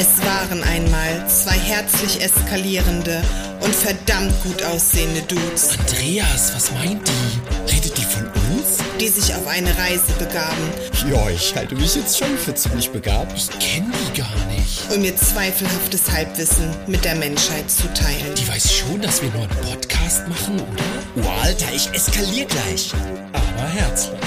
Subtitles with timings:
[0.00, 3.20] Es waren einmal zwei herzlich eskalierende
[3.60, 7.70] und verdammt gut aussehende Dudes, Andreas, was meint die?
[7.70, 8.78] Redet die von uns?
[8.98, 10.70] die sich auf eine Reise begaben,
[11.10, 13.32] Ja, ich halte mich jetzt schon für ziemlich begabt.
[13.36, 14.90] Ich kenne die gar nicht.
[14.94, 18.34] um ihr zweifelhaftes Halbwissen mit der Menschheit zu teilen.
[18.36, 21.26] Die weiß schon, dass wir nur einen Podcast machen, oder?
[21.26, 22.92] Oh, Alter, ich eskalier gleich.
[23.32, 24.18] Aber herzlich.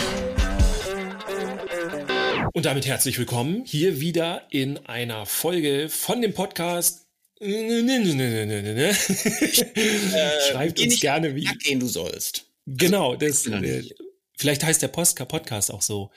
[2.56, 7.08] Und damit herzlich willkommen hier wieder in einer Folge von dem Podcast.
[7.40, 7.96] Schreibt
[10.76, 11.46] Geh uns gerne wie.
[11.46, 12.46] gehen du sollst.
[12.68, 13.48] Genau, das.
[13.48, 13.90] Äh,
[14.38, 16.12] vielleicht heißt der Postka Podcast auch so.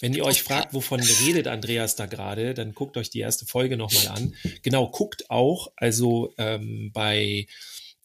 [0.00, 3.76] Wenn ihr euch fragt, wovon redet Andreas da gerade, dann guckt euch die erste Folge
[3.76, 4.34] nochmal an.
[4.62, 5.72] Genau, guckt auch.
[5.76, 7.46] Also ähm, bei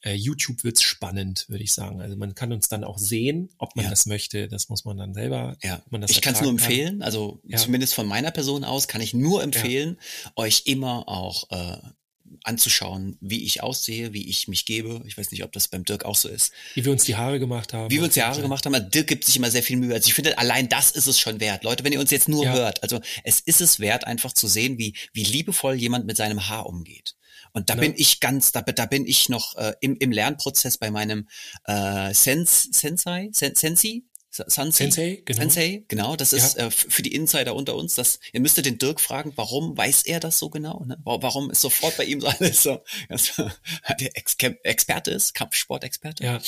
[0.07, 2.01] äh, YouTube wird's spannend, würde ich sagen.
[2.01, 3.89] Also man kann uns dann auch sehen, ob man Ja.
[3.91, 4.47] das möchte.
[4.47, 5.57] Das muss man dann selber.
[5.63, 7.01] Ja, man das ich kann es nur empfehlen.
[7.01, 7.57] Also Ja.
[7.57, 9.97] zumindest von meiner Person aus kann ich nur empfehlen,
[10.35, 11.77] euch immer auch äh,
[12.43, 15.01] anzuschauen, wie ich aussehe, wie ich mich gebe.
[15.05, 16.51] Ich weiß nicht, ob das beim Dirk auch so ist.
[16.75, 17.89] Wie wir uns die Haare gemacht haben.
[17.91, 18.91] Wie wir uns die Haare gemacht haben.
[18.91, 19.93] Dirk gibt sich immer sehr viel Mühe.
[19.93, 21.63] Also ich finde, allein das ist es schon wert.
[21.63, 22.53] Leute, wenn ihr uns jetzt nur Ja.
[22.53, 26.47] hört, also es ist es wert, einfach zu sehen, wie, wie liebevoll jemand mit seinem
[26.49, 27.15] Haar umgeht.
[27.57, 27.81] Und da Ne?
[27.81, 31.27] bin ich ganz, da, da bin ich noch äh, im, im Lernprozess bei meinem
[31.65, 34.83] äh, Sens, Sensei, Sen, Sensi, Sansi?
[34.83, 35.39] Sensei, genau.
[35.39, 36.15] Sensei, genau.
[36.15, 36.37] Das Ja.
[36.37, 37.95] ist äh, für die Insider unter uns.
[37.95, 40.83] Das, ihr müsstet den Dirk fragen, warum weiß er das so genau?
[40.85, 40.97] Ne?
[41.03, 46.23] Wa- Warum ist sofort bei ihm so alles so, der Ex Experte ist, Kampfsportexperte?
[46.23, 46.39] Ja.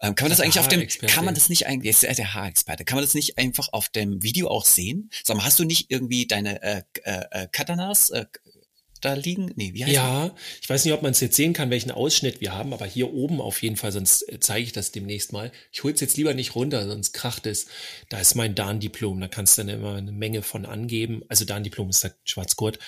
[0.00, 2.08] Ähm, kann man das Der eigentlich auf dem, kann man das nicht eigentlich, jetzt ist
[2.08, 5.10] er der Haarexperte, kann man das nicht einfach auf dem Video auch sehen?
[5.24, 8.26] Sag mal, hast du nicht irgendwie deine äh, äh, äh, Katanas äh,
[9.04, 9.52] da liegen?
[9.56, 12.40] Nee, wie heißt Ja, ich weiß nicht, ob man es jetzt sehen kann, welchen Ausschnitt
[12.40, 15.52] wir haben, aber hier oben auf jeden Fall, sonst äh, zeige ich das demnächst mal.
[15.72, 17.66] Ich hol's jetzt lieber nicht runter, sonst kracht es.
[18.08, 21.22] Da ist mein Dan-Diplom, da kannst du dann immer eine Menge von angeben.
[21.28, 22.78] Also Dan-Diplom ist der Schwarzgurt.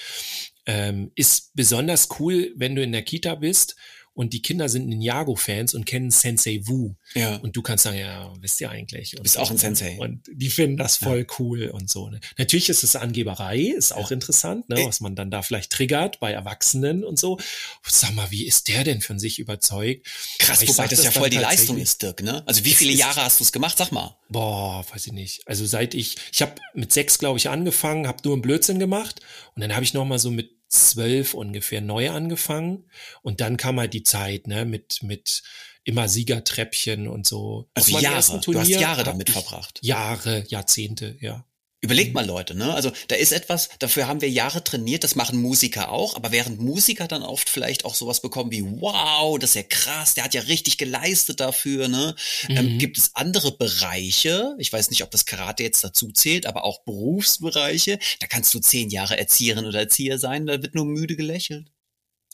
[0.67, 3.77] Ähm, ist besonders cool, wenn du in der Kita bist
[4.17, 6.95] und die Kinder sind Ninjago-Fans und kennen Sensei Wu.
[7.14, 7.36] Ja.
[7.36, 9.14] Und du kannst sagen, ja, wisst ihr eigentlich.
[9.14, 9.98] Und Bist auch ein Sensei.
[9.98, 12.08] Und die finden das voll cool und so.
[12.08, 12.18] Ne?
[12.39, 14.77] Natürlich ist es Angeberei, ist auch interessant, ne?
[14.80, 14.86] Ey.
[14.86, 17.39] was man dann da vielleicht triggert bei Erwachsenen und so.
[17.86, 20.07] Sag mal, wie ist der denn von sich überzeugt?
[20.39, 22.42] Krass, wobei sag das ja voll die Leistung ist, Dirk, ne?
[22.46, 23.77] Also wie viele Jahre hast du es gemacht?
[23.77, 24.17] Sag mal.
[24.30, 25.46] Boah, weiß ich nicht.
[25.46, 29.20] Also seit ich, ich habe mit sechs, glaube ich, angefangen, habe nur einen Blödsinn gemacht
[29.55, 32.90] und dann habe ich noch mal so mit zwölf ungefähr neu angefangen
[33.22, 35.42] und dann kam halt die Zeit, ne, mit mit
[35.84, 37.68] immer Siegertreppchen und so.
[37.74, 38.40] Also Jahre.
[38.40, 39.78] Du hast Jahre damit verbracht.
[39.82, 41.46] Jahre, Jahrzehnte, ja.
[41.83, 42.73] Überlegt mal, Leute, ne?
[42.73, 46.59] Also da ist etwas, dafür haben wir Jahre trainiert, das machen Musiker auch, aber während
[46.59, 50.33] Musiker dann oft vielleicht auch sowas bekommen wie, wow, das ist ja krass, der hat
[50.35, 52.17] ja richtig geleistet dafür, ne?
[52.48, 52.79] Ähm, Mhm.
[52.79, 56.83] gibt es andere Bereiche, ich weiß nicht, ob das Karate jetzt dazu zählt, aber auch
[56.85, 61.67] Berufsbereiche, da kannst du zehn Jahre Erzieherin oder Erzieher sein, da wird nur müde gelächelt.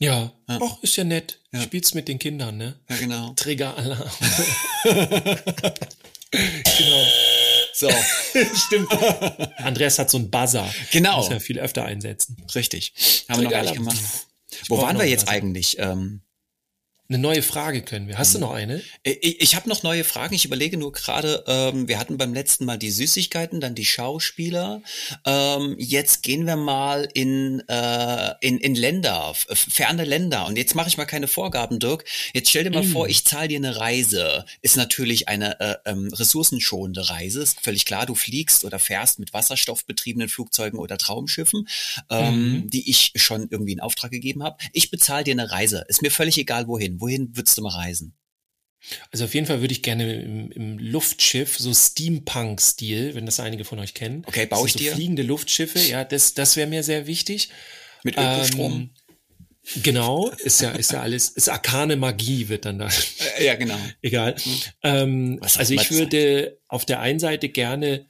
[0.00, 0.78] Ja, Ja.
[0.82, 1.40] ist ja nett.
[1.52, 1.62] Ja.
[1.62, 2.80] Spielst mit den Kindern, ne?
[2.88, 3.32] Ja, genau.
[3.34, 4.10] Trigger-Alarm.
[6.30, 7.06] genau.
[7.74, 7.88] So,
[8.66, 8.92] Stimmt.
[9.58, 10.68] Andreas hat so einen Buzzer.
[10.90, 11.18] Genau.
[11.18, 12.36] Muss ja viel öfter einsetzen.
[12.54, 12.92] richtig.
[13.28, 13.96] Haben wir noch gar nicht gemacht.
[14.68, 15.32] Wo brauch waren wir jetzt Buzzer.
[15.36, 15.78] eigentlich?
[15.78, 16.20] Ähm,
[17.08, 18.16] Eine neue Frage können wir.
[18.16, 18.80] Hast du noch eine?
[19.02, 20.34] Ich, ich habe noch neue Fragen.
[20.34, 24.80] Ich überlege nur gerade, ähm, wir hatten beim letzten Mal die Süßigkeiten, dann die Schauspieler.
[25.26, 30.46] Ähm, jetzt gehen wir mal in, äh, in, in Länder, ferne Länder.
[30.46, 32.04] Und jetzt mache ich mal keine Vorgaben, Dirk.
[32.32, 34.46] Jetzt stell dir mal vor, ich zahle dir eine Reise.
[34.62, 37.42] Ist natürlich eine äh, ähm, ressourcenschonende Reise.
[37.42, 41.68] Ist völlig klar, du fliegst oder fährst mit wasserstoffbetriebenen Flugzeugen oder Traumschiffen,
[42.08, 44.56] ähm, die ich schon irgendwie in Auftrag gegeben habe.
[44.72, 45.84] Ich bezahle dir eine Reise.
[45.88, 46.91] Ist mir völlig egal, wohin.
[47.00, 48.16] Wohin würdest du mal reisen?
[49.10, 53.64] Also auf jeden Fall würde ich gerne im, im Luftschiff, so Steampunk-Stil, wenn das einige
[53.64, 54.24] von euch kennen.
[54.26, 54.92] Okay, baue ich so dir.
[54.92, 57.50] Fliegende Luftschiffe, ja, das, das wäre mir sehr wichtig.
[58.02, 58.72] Mit Ökostrom?
[58.72, 62.88] Ähm, genau, ist ja, ist ja alles, ist arkane Magie wird dann da.
[63.38, 63.78] Äh, ja, genau.
[64.00, 64.34] Egal.
[64.82, 68.08] Ähm, Was auch also ich würde auf der einen Seite gerne,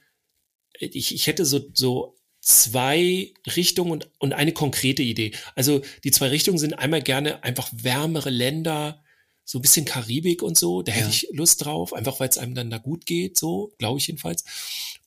[0.79, 5.31] ich, ich hätte so, so zwei Richtungen und, und eine konkrete Idee.
[5.55, 9.01] Also die zwei Richtungen sind einmal gerne einfach wärmere Länder,
[9.45, 10.81] so ein bisschen Karibik und so.
[10.81, 11.09] Da hätte Ja.
[11.11, 14.43] ich Lust drauf, einfach weil es einem dann da gut geht, so glaube ich jedenfalls.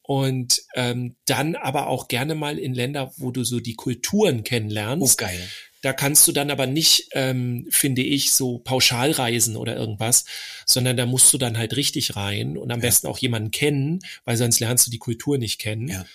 [0.02, 4.43] Und ähm, dann aber auch gerne mal in Länder, wo du so die Kulturen Oh,
[4.43, 5.19] kennenlernst.
[5.19, 5.46] geil.
[5.82, 10.25] Da kannst du dann aber nicht, ähm, finde ich, so pauschal reisen oder irgendwas,
[10.64, 14.37] sondern da musst du dann halt richtig rein und am besten auch jemanden kennen, weil
[14.38, 15.88] sonst lernst du die Kultur nicht kennen.
[15.88, 16.06] Ja.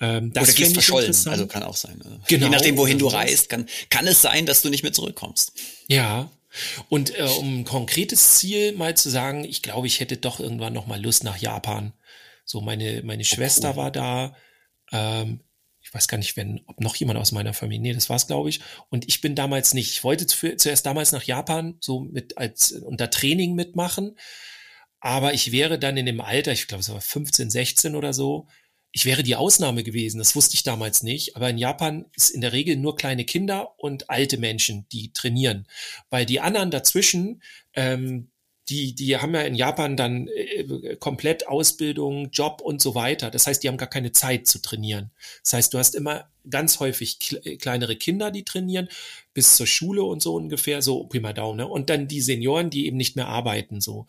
[0.00, 1.14] Ähm, das Oder gehst verschollen.
[1.26, 2.00] Also kann auch sein.
[2.00, 2.18] äh.
[2.28, 2.46] Genau.
[2.46, 5.52] Je nachdem, wohin du Oder reist, kann, kann es sein, dass du nicht mehr zurückkommst.
[5.88, 6.30] Ja.
[6.88, 10.72] Und äh, um ein konkretes Ziel mal zu sagen, ich glaube, ich hätte doch irgendwann
[10.72, 11.92] noch mal Lust nach Japan.
[12.44, 13.76] So meine meine Schwester cool.
[13.76, 14.36] war da.
[14.92, 15.40] Ähm,
[15.80, 18.50] ich weiß gar nicht, wenn, ob noch jemand aus meiner Familie, nee, das war's, glaube
[18.50, 18.60] ich.
[18.90, 22.72] Und ich bin damals nicht, ich wollte zu, zuerst damals nach Japan so mit als
[22.72, 24.16] unter Training mitmachen,
[25.00, 28.48] aber ich wäre dann in dem Alter, ich glaube, es war 15, 16 oder so,
[28.92, 30.18] ich wäre die Ausnahme gewesen.
[30.18, 31.36] Das wusste ich damals nicht.
[31.36, 35.66] Aber in Japan ist in der Regel nur kleine Kinder und alte Menschen, die trainieren.
[36.10, 37.42] Weil die anderen dazwischen,
[37.74, 38.30] ähm,
[38.68, 43.30] die, die haben ja in Japan dann äh, komplett Ausbildung, Job und so weiter.
[43.30, 45.10] Das heißt, die haben gar keine Zeit zu trainieren.
[45.42, 47.18] Das heißt, du hast immer ganz häufig
[47.60, 48.88] kleinere Kinder, die trainieren,
[49.34, 51.56] bis zur Schule und so ungefähr, so prima down.
[51.56, 51.66] Ne?
[51.66, 54.06] Und dann die Senioren, die eben nicht mehr arbeiten, so.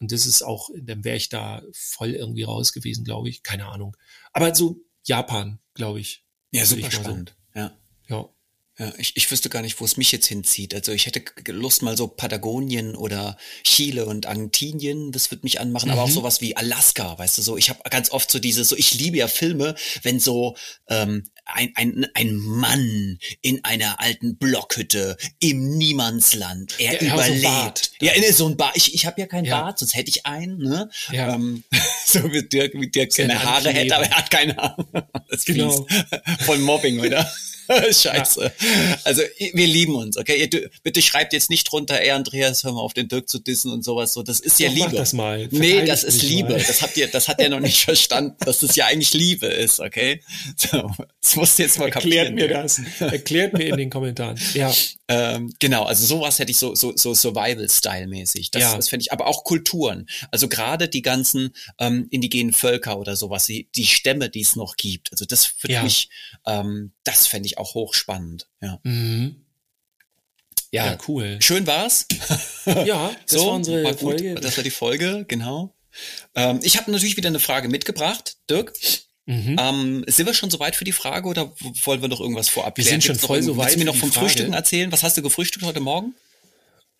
[0.00, 3.42] Und das ist auch, dann wäre ich da voll irgendwie raus gewesen, glaube ich.
[3.42, 3.96] Keine Ahnung.
[4.32, 6.24] Aber so Japan, glaube ich.
[6.50, 7.36] Ja, super spannend.
[7.54, 7.60] So.
[7.60, 7.78] Ja.
[8.08, 8.28] Ja.
[8.78, 10.74] Ja, ich, ich wüsste gar nicht, wo es mich jetzt hinzieht.
[10.74, 15.88] Also ich hätte Lust mal so Patagonien oder Chile und Argentinien, das wird mich anmachen,
[15.88, 15.92] mhm.
[15.92, 16.12] aber auch mhm.
[16.12, 17.58] sowas wie Alaska, weißt du so.
[17.58, 20.56] Ich habe ganz oft so dieses, so ich liebe ja Filme, wenn so
[20.88, 27.92] ähm, ein, ein, ein Mann in einer alten Blockhütte im Niemandsland, er ja, überlebt.
[28.00, 28.76] So ja, in so ein Bad.
[28.76, 29.60] Ich, ich habe ja kein ja.
[29.60, 30.58] Bad, sonst hätte ich einen.
[30.58, 30.90] Ne?
[31.10, 31.34] Ja.
[31.34, 31.64] Ähm,
[32.06, 34.86] so wie Dirk, wie Dirk seine Haare hätte, aber er hat keine Haare.
[35.30, 35.86] Das ist genau.
[36.40, 37.30] Voll Mobbing, oder?
[37.92, 38.42] Scheiße.
[38.42, 38.98] Ja.
[39.04, 40.48] Also wir lieben uns, okay?
[40.50, 43.70] Ihr, bitte schreibt jetzt nicht drunter, ey Andreas, hör mal auf den Dirk zu dissen
[43.70, 44.12] und sowas.
[44.12, 44.86] So, das ist ja Liebe.
[44.86, 45.48] Mach das mal.
[45.50, 46.50] Nee, das ist Liebe.
[46.50, 46.62] Mal.
[46.62, 49.80] Das habt ihr, das hat er noch nicht verstanden, dass das ja eigentlich Liebe ist,
[49.80, 50.22] okay?
[50.56, 50.90] So,
[51.22, 52.34] das musst du jetzt mal Erklärt kapieren.
[52.34, 52.80] mir das.
[53.00, 54.38] Erklärt mir in den Kommentaren.
[54.54, 54.72] Ja.
[55.12, 58.52] Ähm, genau, also sowas hätte ich so, so, so Survival-Style-mäßig.
[58.52, 58.76] Das, ja.
[58.76, 60.08] das fände ich, aber auch Kulturen.
[60.30, 64.76] Also gerade die ganzen ähm, indigenen Völker oder sowas, die, die Stämme, die es noch
[64.76, 65.10] gibt.
[65.10, 65.82] Also das für ja.
[65.82, 66.10] mich,
[66.46, 68.48] ähm, das fände ich auch hochspannend.
[68.60, 68.78] Ja.
[68.82, 69.36] Mhm.
[70.72, 71.38] Ja, ja, cool.
[71.40, 72.06] Schön war's.
[72.66, 74.34] Ja, das so, war unsere war Folge.
[74.34, 75.74] Das war die Folge, genau.
[76.34, 78.74] Ähm, ich habe natürlich wieder eine Frage mitgebracht, Dirk.
[79.26, 79.56] Mhm.
[79.58, 81.52] Ähm, sind wir schon soweit für die Frage oder
[81.84, 83.66] wollen wir noch irgendwas vorab Wir sind schon voll soweit.
[83.66, 84.92] Willst du mir noch vom Frühstücken erzählen?
[84.92, 86.14] Was hast du gefrühstückt heute Morgen?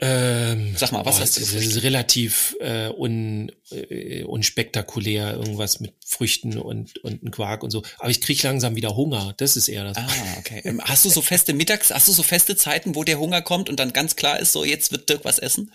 [0.03, 1.41] Ähm, Sag mal, was oh, hast du?
[1.41, 7.71] Das ist relativ äh, un, äh, unspektakulär, irgendwas mit Früchten und, und ein Quark und
[7.71, 7.83] so.
[7.99, 9.35] Aber ich krieg langsam wieder Hunger.
[9.37, 9.99] Das ist eher das.
[9.99, 10.09] Ah,
[10.39, 10.63] okay.
[10.65, 13.69] Ähm, hast du so feste Mittags, hast du so feste Zeiten, wo der Hunger kommt
[13.69, 15.71] und dann ganz klar ist, so jetzt wird Dirk was essen?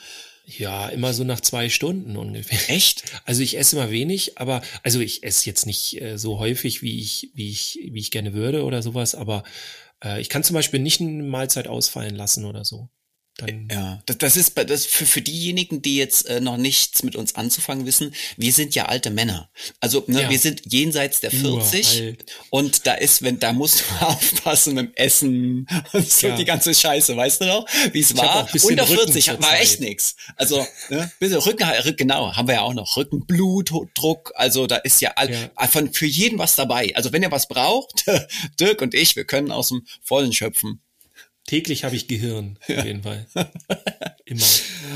[0.48, 2.76] Ja, immer so nach zwei Stunden ungefähr.
[2.76, 3.04] Echt?
[3.26, 7.00] Also ich esse immer wenig, aber also ich esse jetzt nicht äh, so häufig, wie
[7.00, 9.44] ich, wie ich, wie ich gerne würde oder sowas, aber
[10.04, 12.90] äh, ich kann zum Beispiel nicht eine Mahlzeit ausfallen lassen oder so.
[13.38, 17.18] Dann ja, das, das ist das für, für diejenigen, die jetzt äh, noch nichts mit
[17.18, 19.50] uns anzufangen wissen, wir sind ja alte Männer.
[19.82, 20.30] Also ne, ja.
[20.30, 22.26] wir sind jenseits der 40 Uralt.
[22.50, 26.36] und da ist, wenn da musst du aufpassen mit dem Essen und so ja.
[26.38, 28.48] die ganze Scheiße, weißt du noch, wie es war?
[28.64, 30.16] Unter 40 war echt nix.
[30.38, 31.68] Also ne, bisschen Rücken,
[31.98, 35.68] genau, haben wir ja auch noch Rücken, Blutdruck, also da ist ja, all, ja.
[35.68, 36.96] von für jeden was dabei.
[36.96, 38.06] Also wenn ihr was braucht,
[38.62, 40.80] Dirk und ich, wir können aus dem Vollen schöpfen.
[41.48, 43.28] Täglich habe ich Gehirn, auf jeden Fall.
[44.26, 44.46] Immer.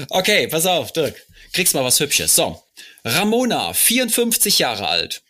[0.10, 1.16] Okay, pass auf, Dirk.
[1.54, 2.36] Kriegst mal was Hübsches.
[2.36, 2.62] So.
[3.06, 5.22] Ramona, 54 Jahre alt.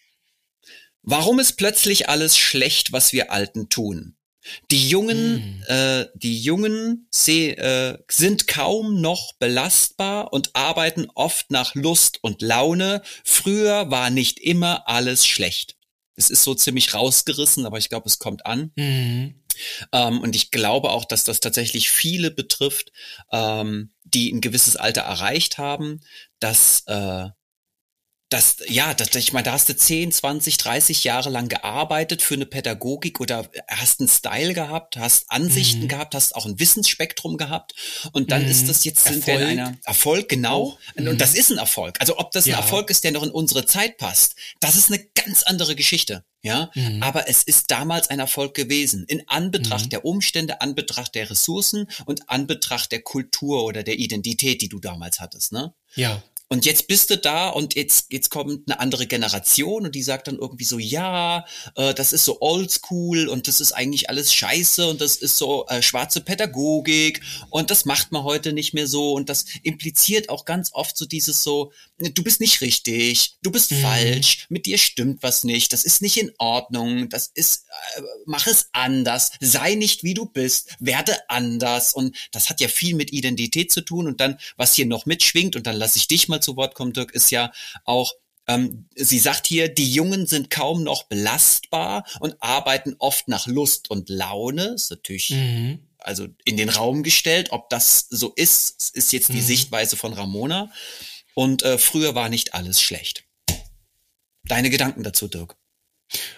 [1.02, 4.16] Warum ist plötzlich alles schlecht, was wir Alten tun?
[4.72, 5.72] Die Jungen, mm.
[5.72, 12.42] äh, die Jungen seh, äh, sind kaum noch belastbar und arbeiten oft nach Lust und
[12.42, 13.02] Laune.
[13.24, 15.76] Früher war nicht immer alles schlecht.
[16.16, 18.72] Es ist so ziemlich rausgerissen, aber ich glaube, es kommt an.
[18.76, 19.36] Mm.
[19.92, 22.92] Ähm, und ich glaube auch, dass das tatsächlich viele betrifft,
[23.32, 26.02] ähm, die ein gewisses Alter erreicht haben,
[26.40, 27.30] dass äh,
[28.30, 32.36] das, ja, das, ich meine, da hast du 10, 20, 30 Jahre lang gearbeitet für
[32.36, 35.88] eine Pädagogik oder hast einen Style gehabt, hast Ansichten mhm.
[35.88, 37.74] gehabt, hast auch ein Wissensspektrum gehabt
[38.12, 38.52] und dann mhm.
[38.52, 39.40] ist das jetzt sind Erfolg.
[39.40, 40.78] wir in einer Erfolg, genau.
[40.96, 41.08] Mhm.
[41.08, 42.00] Und das ist ein Erfolg.
[42.00, 42.58] Also ob das ein ja.
[42.58, 46.24] Erfolg ist, der noch in unsere Zeit passt, das ist eine ganz andere Geschichte.
[46.42, 47.04] Ja, mhm.
[47.04, 49.04] aber es ist damals ein Erfolg gewesen.
[49.08, 49.90] In Anbetracht mhm.
[49.90, 55.20] der Umstände, Anbetracht der Ressourcen und Anbetracht der Kultur oder der Identität, die du damals
[55.20, 55.74] hattest, ne?
[55.96, 56.24] Ja.
[56.52, 60.28] Und jetzt bist du da und jetzt, jetzt kommt eine andere Generation und die sagt
[60.28, 64.88] dann irgendwie so, ja, äh, das ist so oldschool und das ist eigentlich alles scheiße
[64.90, 69.14] und das ist so äh, schwarze Pädagogik und das macht man heute nicht mehr so
[69.14, 73.72] und das impliziert auch ganz oft so dieses so, du bist nicht richtig, du bist
[73.72, 73.82] mhm.
[73.82, 77.66] falsch, mit dir stimmt was nicht, das ist nicht in Ordnung, das ist,
[77.96, 82.70] äh, mach es anders, sei nicht wie du bist, werde anders und das hat ja
[82.70, 86.08] viel mit Identität zu tun und dann, was hier noch mitschwingt und dann lasse ich
[86.08, 87.52] dich mal zu Wort kommen, Dirk, ist ja
[87.86, 88.14] auch,
[88.48, 93.90] ähm, sie sagt hier, die Jungen sind kaum noch belastbar und arbeiten oft nach Lust
[93.90, 95.80] und Laune, ist natürlich mhm.
[96.00, 99.46] also in den Raum gestellt, ob das so ist, ist jetzt die mhm.
[99.46, 100.72] Sichtweise von Ramona.
[101.36, 103.24] Und äh, früher war nicht alles schlecht.
[104.44, 105.56] Deine Gedanken dazu, Dirk?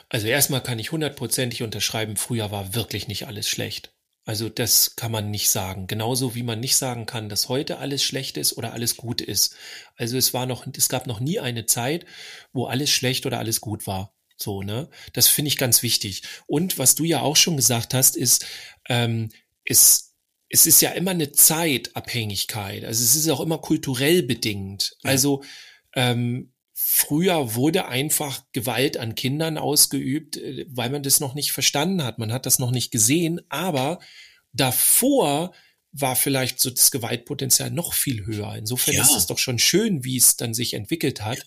[0.10, 3.93] Also erstmal kann ich hundertprozentig unterschreiben, früher war wirklich nicht alles schlecht.
[4.23, 5.87] Also das kann man nicht sagen.
[5.87, 9.55] Genauso wie man nicht sagen kann, dass heute alles schlecht ist oder alles gut ist.
[9.95, 12.05] Also es war noch, es gab noch nie eine Zeit,
[12.53, 14.13] wo alles schlecht oder alles gut war.
[14.37, 14.89] So, ne?
[15.13, 16.23] Das finde ich ganz wichtig.
[16.47, 18.45] Und was du ja auch schon gesagt hast, ist,
[18.89, 19.29] ähm,
[19.63, 20.13] ist,
[20.49, 22.83] es ist ja immer eine Zeitabhängigkeit.
[22.83, 24.97] Also es ist auch immer kulturell bedingt.
[25.03, 25.11] Ja.
[25.11, 25.43] Also
[25.93, 26.50] ähm,
[26.83, 32.17] früher wurde einfach Gewalt an Kindern ausgeübt, äh, weil man das noch nicht verstanden hat.
[32.17, 33.41] Man hat das noch nicht gesehen.
[33.50, 34.00] Aber
[34.53, 35.53] davor
[35.91, 38.55] war vielleicht so das Gewaltpotenzial noch viel höher.
[38.55, 39.03] Insofern ja.
[39.03, 41.45] ist es doch schon schön, wie es dann sich entwickelt hat.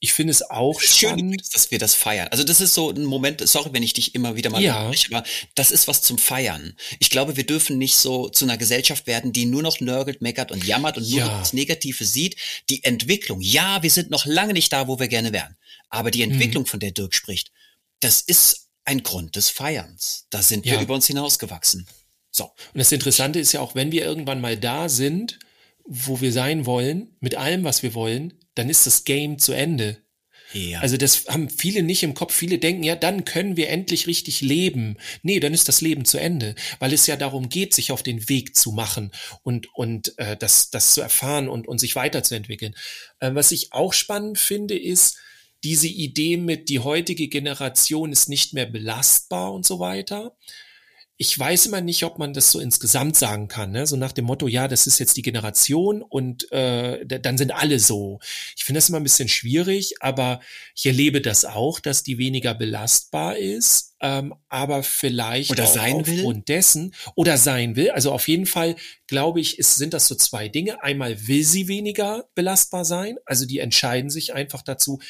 [0.00, 2.28] Ich finde es auch es spannend, schön, dass wir das feiern.
[2.28, 4.86] Also das ist so ein Moment, sorry, wenn ich dich immer wieder mal ja.
[4.92, 5.26] Spreche, aber
[5.56, 6.76] das ist was zum Feiern.
[7.00, 10.52] Ich glaube, wir dürfen nicht so zu einer Gesellschaft werden, die nur noch nörgelt, meckert
[10.52, 11.38] und jammert und nur ja.
[11.40, 12.36] das Negative sieht.
[12.70, 15.56] Die Entwicklung, ja, wir sind noch lange nicht da, wo wir gerne wären.
[15.90, 16.68] Aber die Entwicklung, mhm.
[16.68, 17.50] von der Dirk spricht,
[18.00, 20.26] das ist ein Grund des Feierns.
[20.30, 20.74] Da sind ja.
[20.74, 21.86] wir über uns hinausgewachsen.
[22.30, 22.44] So.
[22.44, 25.38] Und das Interessante ist ja auch, wenn wir irgendwann mal da sind,
[25.84, 29.98] wo wir sein wollen, mit allem, was wir wollen, dann ist das Game zu Ende.
[30.52, 30.80] Ja.
[30.80, 32.34] Also das haben viele nicht im Kopf.
[32.34, 34.96] Viele denken, ja, dann können wir endlich richtig leben.
[35.22, 38.28] Nee, dann ist das Leben zu Ende, weil es ja darum geht, sich auf den
[38.28, 39.12] Weg zu machen
[39.42, 42.74] und und äh, das das zu erfahren und und sich weiterzuentwickeln.
[43.20, 45.18] Äh, was ich auch spannend finde, ist
[45.64, 50.36] diese Idee mit die heutige Generation ist nicht mehr belastbar und so weiter
[51.20, 53.88] ich weiß immer nicht, ob man das so insgesamt sagen kann, ne?
[53.88, 57.80] so nach dem Motto, ja, das ist jetzt die Generation und äh, dann sind alle
[57.80, 58.20] so.
[58.56, 60.40] Ich finde das immer ein bisschen schwierig, aber
[60.76, 65.96] ich erlebe das auch, dass die weniger belastbar ist, ähm, aber vielleicht oder auch sein
[65.96, 66.54] aufgrund will?
[66.54, 67.90] dessen oder sein will.
[67.90, 68.76] Also auf jeden Fall
[69.08, 70.84] glaube ich, ist, sind das so zwei Dinge.
[70.84, 75.00] Einmal will sie weniger belastbar sein, also die entscheiden sich einfach dazu,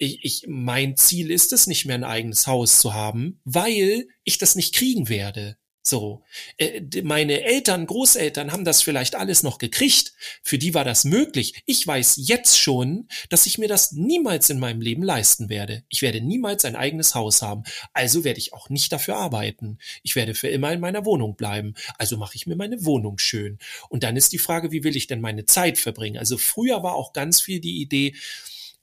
[0.00, 4.38] ich, ich, mein Ziel ist es nicht mehr ein eigenes Haus zu haben, weil ich
[4.38, 5.58] das nicht kriegen werde.
[5.82, 6.22] So,
[6.56, 10.12] äh, meine Eltern, Großeltern haben das vielleicht alles noch gekriegt.
[10.42, 11.62] Für die war das möglich.
[11.66, 15.84] Ich weiß jetzt schon, dass ich mir das niemals in meinem Leben leisten werde.
[15.88, 17.64] Ich werde niemals ein eigenes Haus haben.
[17.92, 19.78] Also werde ich auch nicht dafür arbeiten.
[20.02, 21.74] Ich werde für immer in meiner Wohnung bleiben.
[21.98, 23.58] Also mache ich mir meine Wohnung schön.
[23.90, 26.18] Und dann ist die Frage, wie will ich denn meine Zeit verbringen?
[26.18, 28.14] Also früher war auch ganz viel die Idee,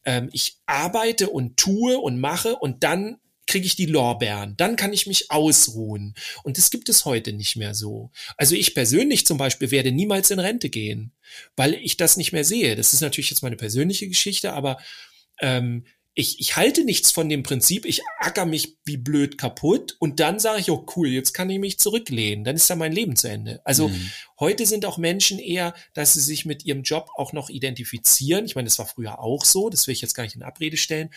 [0.08, 4.92] ähm, ich arbeite und tue und mache und dann kriege ich die Lorbeeren, dann kann
[4.92, 6.16] ich mich ausruhen.
[6.44, 8.12] Und das gibt es heute nicht mehr so.
[8.36, 11.14] Also ich persönlich zum Beispiel werde niemals in Rente gehen,
[11.56, 12.76] weil ich das nicht mehr sehe.
[12.76, 14.78] Das ist natürlich jetzt meine persönliche Geschichte, aber
[15.40, 15.86] ähm,
[16.20, 20.40] ich, ich halte nichts von dem Prinzip, ich acker mich wie blöd kaputt und dann
[20.40, 23.30] sage ich, oh cool, jetzt kann ich mich zurücklehnen, dann ist ja mein Leben zu
[23.30, 23.62] Ende.
[23.66, 24.12] Also mhm.
[24.40, 28.46] heute sind auch Menschen eher, dass sie sich mit ihrem Job auch noch identifizieren.
[28.46, 30.76] Ich meine, das war früher auch so, das will ich jetzt gar nicht in Abrede
[30.76, 31.12] stellen.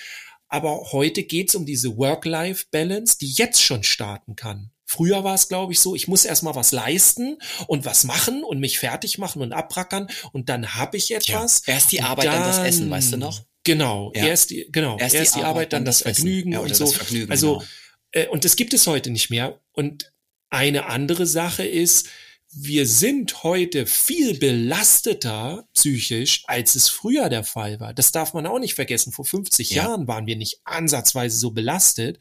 [0.48, 4.70] Aber heute geht's um diese Work-Life-Balance, die jetzt schon starten kann.
[4.84, 7.38] Früher war es, glaube ich, so, ich muss erstmal was leisten
[7.68, 11.62] und was machen und mich fertig machen und abrackern und dann habe ich etwas.
[11.62, 13.40] Tja, erst die Arbeit, dann, dann das Essen, weißt du noch?
[13.64, 14.26] Genau, ja.
[14.26, 16.86] erst die, genau, erst, erst die, Arbeit, Arbeit, dann das, das Vergnügen ja, und so.
[16.86, 17.64] Vergnügen, also, genau.
[18.12, 19.60] äh, und das gibt es heute nicht mehr.
[19.72, 20.12] Und
[20.48, 22.08] eine andere Sache ist,
[22.52, 27.94] wir sind heute viel belasteter psychisch, als es früher der Fall war.
[27.94, 29.12] Das darf man auch nicht vergessen.
[29.12, 29.84] Vor 50 ja.
[29.84, 32.18] Jahren waren wir nicht ansatzweise so belastet,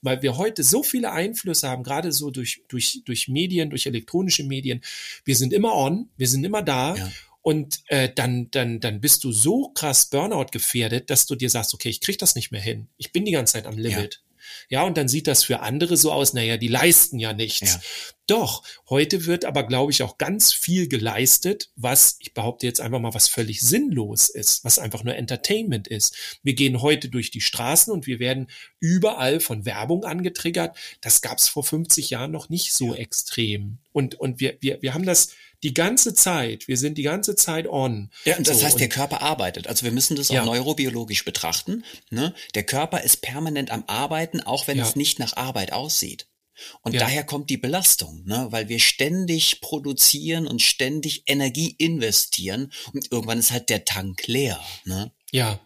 [0.00, 4.44] weil wir heute so viele Einflüsse haben, gerade so durch, durch, durch Medien, durch elektronische
[4.44, 4.82] Medien.
[5.24, 6.94] Wir sind immer on, wir sind immer da.
[6.94, 7.10] Ja.
[7.42, 11.74] Und äh, dann, dann, dann bist du so krass Burnout gefährdet, dass du dir sagst,
[11.74, 12.88] okay, ich krieg das nicht mehr hin.
[12.96, 14.22] Ich bin die ganze Zeit am Limit.
[14.68, 17.74] Ja, ja und dann sieht das für andere so aus, naja, die leisten ja nichts.
[17.74, 17.80] Ja.
[18.28, 23.00] Doch, heute wird aber, glaube ich, auch ganz viel geleistet, was, ich behaupte jetzt einfach
[23.00, 26.38] mal, was völlig sinnlos ist, was einfach nur Entertainment ist.
[26.44, 28.46] Wir gehen heute durch die Straßen und wir werden
[28.82, 30.76] überall von Werbung angetriggert.
[31.00, 33.78] Das gab es vor 50 Jahren noch nicht so extrem.
[33.92, 35.28] Und, und wir, wir, wir haben das
[35.62, 38.10] die ganze Zeit, wir sind die ganze Zeit on.
[38.24, 39.68] Ja, und das so, heißt, der Körper arbeitet.
[39.68, 40.44] Also wir müssen das auch ja.
[40.44, 41.84] neurobiologisch betrachten.
[42.10, 42.34] Ne?
[42.56, 44.84] Der Körper ist permanent am Arbeiten, auch wenn ja.
[44.84, 46.26] es nicht nach Arbeit aussieht.
[46.82, 47.00] Und ja.
[47.00, 48.48] daher kommt die Belastung, ne?
[48.50, 54.60] weil wir ständig produzieren und ständig Energie investieren und irgendwann ist halt der Tank leer.
[54.84, 55.12] Ne?
[55.30, 55.60] Ja,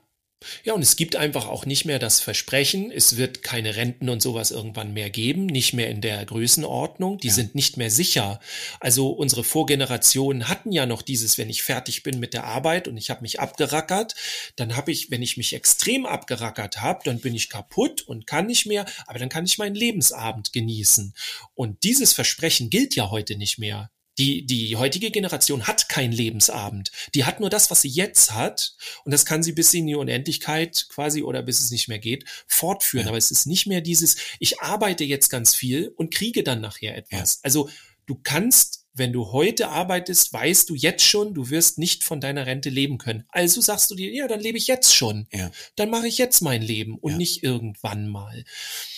[0.64, 4.22] ja, und es gibt einfach auch nicht mehr das Versprechen, es wird keine Renten und
[4.22, 7.34] sowas irgendwann mehr geben, nicht mehr in der Größenordnung, die ja.
[7.34, 8.40] sind nicht mehr sicher.
[8.80, 12.96] Also unsere Vorgenerationen hatten ja noch dieses, wenn ich fertig bin mit der Arbeit und
[12.96, 14.14] ich habe mich abgerackert,
[14.56, 18.46] dann habe ich, wenn ich mich extrem abgerackert habe, dann bin ich kaputt und kann
[18.46, 21.14] nicht mehr, aber dann kann ich meinen Lebensabend genießen.
[21.54, 23.90] Und dieses Versprechen gilt ja heute nicht mehr.
[24.18, 26.90] Die, die heutige Generation hat keinen Lebensabend.
[27.14, 28.74] Die hat nur das, was sie jetzt hat.
[29.04, 32.24] Und das kann sie bis in die Unendlichkeit quasi oder bis es nicht mehr geht,
[32.46, 33.04] fortführen.
[33.04, 33.08] Ja.
[33.10, 36.96] Aber es ist nicht mehr dieses, ich arbeite jetzt ganz viel und kriege dann nachher
[36.96, 37.34] etwas.
[37.34, 37.40] Ja.
[37.42, 37.68] Also
[38.06, 42.46] du kannst wenn du heute arbeitest, weißt du jetzt schon, du wirst nicht von deiner
[42.46, 43.24] Rente leben können.
[43.28, 45.26] Also sagst du dir, ja, dann lebe ich jetzt schon.
[45.32, 45.50] Ja.
[45.76, 47.18] Dann mache ich jetzt mein Leben und ja.
[47.18, 48.44] nicht irgendwann mal.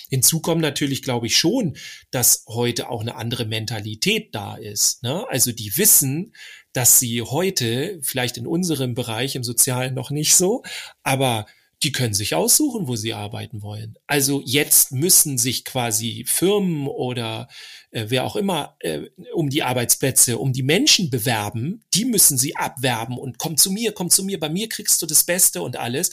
[0.09, 1.77] Hinzu kommt natürlich, glaube ich, schon,
[2.11, 5.03] dass heute auch eine andere Mentalität da ist.
[5.03, 5.27] Ne?
[5.29, 6.33] Also die wissen,
[6.73, 10.62] dass sie heute, vielleicht in unserem Bereich im Sozialen noch nicht so,
[11.03, 11.47] aber
[11.83, 13.97] die können sich aussuchen, wo sie arbeiten wollen.
[14.09, 17.49] Also jetzt müssen sich quasi Firmen oder
[17.93, 21.85] äh, wer auch immer äh, um die Arbeitsplätze, um die Menschen bewerben.
[21.95, 25.07] Die müssen sie abwerben und komm zu mir, komm zu mir, bei mir kriegst du
[25.07, 26.11] das Beste und alles,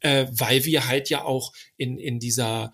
[0.00, 2.72] äh, weil wir halt ja auch in, in dieser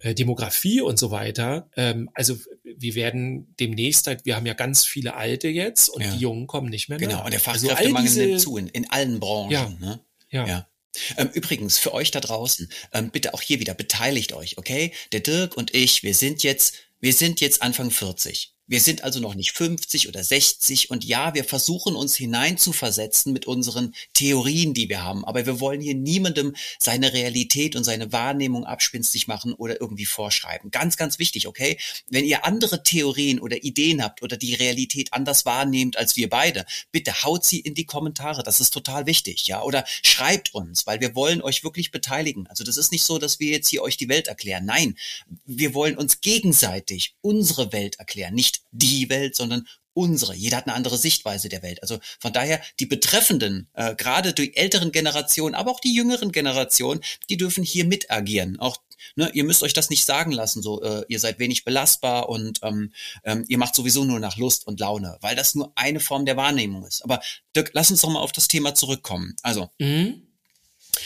[0.00, 1.70] äh, Demografie und so weiter.
[1.76, 6.10] Ähm, also wir werden demnächst halt, wir haben ja ganz viele Alte jetzt und ja.
[6.12, 6.98] die Jungen kommen nicht mehr.
[6.98, 7.24] Genau, nach.
[7.24, 9.50] und der also Fachkräftemangel also nimmt zu in, in allen Branchen.
[9.50, 10.00] Ja, ne?
[10.30, 10.46] ja.
[10.46, 10.68] ja.
[11.16, 14.92] Ähm, übrigens, für euch da draußen, ähm, bitte auch hier wieder beteiligt euch, okay?
[15.12, 18.54] Der Dirk und ich, wir sind jetzt, wir sind jetzt Anfang 40.
[18.70, 23.46] Wir sind also noch nicht 50 oder 60 und ja, wir versuchen uns hineinzuversetzen mit
[23.46, 28.66] unseren Theorien, die wir haben, aber wir wollen hier niemandem seine Realität und seine Wahrnehmung
[28.66, 30.70] abspinstig machen oder irgendwie vorschreiben.
[30.70, 31.78] Ganz, ganz wichtig, okay?
[32.10, 36.66] Wenn ihr andere Theorien oder Ideen habt oder die Realität anders wahrnehmt als wir beide,
[36.92, 39.62] bitte haut sie in die Kommentare, das ist total wichtig, ja?
[39.62, 42.46] Oder schreibt uns, weil wir wollen euch wirklich beteiligen.
[42.48, 44.66] Also das ist nicht so, dass wir jetzt hier euch die Welt erklären.
[44.66, 44.98] Nein,
[45.46, 49.66] wir wollen uns gegenseitig unsere Welt erklären, nicht die Welt, sondern
[49.98, 50.34] unsere.
[50.34, 51.82] Jeder hat eine andere Sichtweise der Welt.
[51.82, 57.00] Also von daher die Betreffenden, äh, gerade die älteren Generationen, aber auch die jüngeren Generationen,
[57.28, 58.60] die dürfen hier mit agieren.
[58.60, 58.76] Auch
[59.16, 62.60] ne, ihr müsst euch das nicht sagen lassen, so äh, ihr seid wenig belastbar und
[62.62, 62.92] ähm,
[63.24, 66.36] ähm, ihr macht sowieso nur nach Lust und Laune, weil das nur eine Form der
[66.36, 67.02] Wahrnehmung ist.
[67.02, 67.20] Aber
[67.56, 69.34] Dirk, lass uns doch mal auf das Thema zurückkommen.
[69.42, 70.22] Also mhm.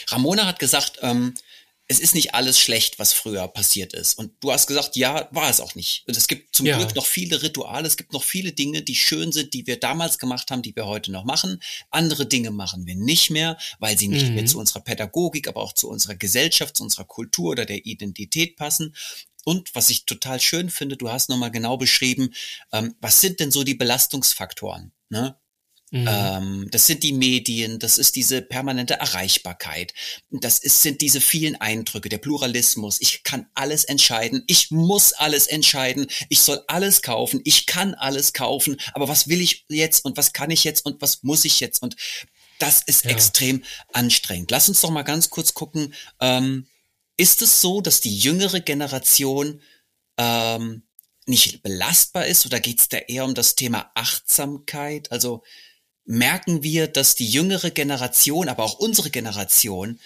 [0.09, 1.35] Ramona hat gesagt, ähm,
[1.93, 4.15] es ist nicht alles schlecht, was früher passiert ist.
[4.19, 6.05] Und du hast gesagt, ja, war es auch nicht.
[6.09, 6.79] Und es gibt zum ja.
[6.79, 10.19] Glück noch viele Rituale, es gibt noch viele Dinge, die schön sind, die wir damals
[10.19, 11.62] gemacht haben, die wir heute noch machen.
[11.90, 14.37] Andere Dinge machen wir nicht mehr, weil sie nicht mhm.
[14.37, 18.57] mehr zu unserer Pädagogik, aber auch zu unserer Gesellschaft, zu unserer Kultur oder der Identität
[18.57, 18.95] passen.
[19.45, 22.33] Und was ich total schön finde, du hast nochmal genau beschrieben,
[22.73, 24.93] ähm, was sind denn so die Belastungsfaktoren?
[25.11, 25.37] Ne?
[25.92, 26.09] Mhm.
[26.09, 29.92] Ähm, das sind die Medien, das ist diese permanente Erreichbarkeit,
[30.31, 32.96] das ist, sind diese vielen Eindrücke, der Pluralismus.
[33.00, 38.33] Ich kann alles entscheiden, ich muss alles entscheiden, ich soll alles kaufen, ich kann alles
[38.33, 41.61] kaufen, aber was will ich jetzt und was kann ich jetzt und was muss ich
[41.61, 41.83] jetzt?
[41.83, 41.94] Und
[42.59, 43.11] das ist ja.
[43.11, 44.50] extrem anstrengend.
[44.50, 45.92] Lass uns doch mal ganz kurz gucken.
[46.20, 46.68] Ähm,
[47.18, 49.61] ist es so, dass die jüngere Generation
[50.16, 50.85] ähm,
[51.26, 55.12] nicht belastbar ist oder geht es da eher um das Thema Achtsamkeit?
[55.12, 55.42] Also
[56.05, 60.01] merken wir, dass die jüngere Generation, aber auch unsere Generation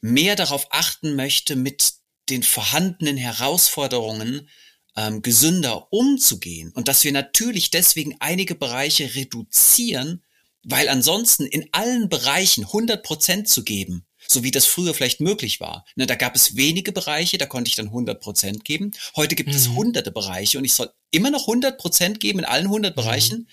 [0.00, 1.94] mehr darauf achten möchte, mit
[2.28, 4.48] den vorhandenen Herausforderungen
[4.96, 10.22] ähm, gesünder umzugehen und dass wir natürlich deswegen einige Bereiche reduzieren,
[10.62, 15.60] weil ansonsten in allen Bereichen 100 Prozent zu geben, so wie das früher vielleicht möglich
[15.60, 15.86] war.
[15.96, 18.90] Ne, da gab es wenige Bereiche, da konnte ich dann 100 Prozent geben.
[19.16, 19.56] Heute gibt mhm.
[19.56, 23.00] es hunderte Bereiche und ich soll immer noch 100 Prozent geben in allen 100 mhm.
[23.00, 23.48] Bereichen.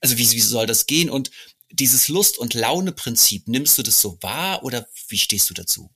[0.00, 1.10] Also wie, wie soll das gehen?
[1.10, 1.30] Und
[1.70, 5.90] dieses Lust- und Laune-Prinzip, nimmst du das so wahr oder wie stehst du dazu?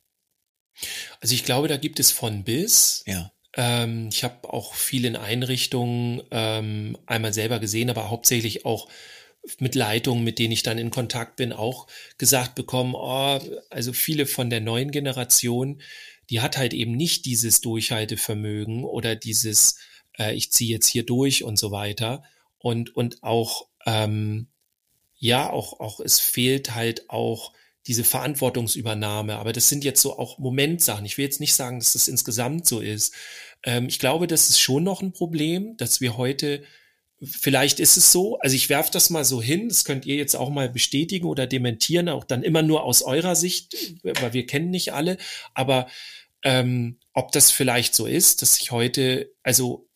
[1.21, 3.05] Also ich glaube, da gibt es von bis.
[3.07, 3.33] Ja.
[3.55, 8.89] Ähm, ich habe auch viel in Einrichtungen ähm, einmal selber gesehen, aber hauptsächlich auch
[9.59, 11.87] mit Leitungen, mit denen ich dann in Kontakt bin, auch
[12.17, 15.83] gesagt bekommen, oh, also viele von der neuen Generation,
[16.31, 19.79] die hat halt eben nicht dieses Durchhaltevermögen oder dieses,
[20.19, 22.23] äh, ich ziehe jetzt hier durch und so weiter.
[22.59, 24.49] Und, und auch ähm,
[25.17, 27.53] ja, auch, auch es fehlt halt auch
[27.87, 29.37] diese Verantwortungsübernahme.
[29.37, 31.05] Aber das sind jetzt so auch Momentsachen.
[31.05, 33.15] Ich will jetzt nicht sagen, dass das insgesamt so ist.
[33.65, 36.63] Ähm, ich glaube, das ist schon noch ein Problem, dass wir heute,
[37.23, 40.35] vielleicht ist es so, also ich werfe das mal so hin, das könnt ihr jetzt
[40.35, 44.71] auch mal bestätigen oder dementieren, auch dann immer nur aus eurer Sicht, weil wir kennen
[44.71, 45.19] nicht alle,
[45.55, 45.87] aber
[46.43, 49.89] ähm, ob das vielleicht so ist, dass ich heute, also